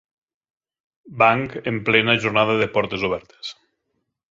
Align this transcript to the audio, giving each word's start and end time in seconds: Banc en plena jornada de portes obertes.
Banc 1.23 1.53
en 1.73 1.77
plena 1.91 2.17
jornada 2.25 2.57
de 2.63 2.71
portes 2.79 3.07
obertes. 3.11 3.55